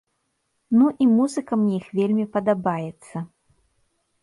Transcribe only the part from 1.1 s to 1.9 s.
музыка мне іх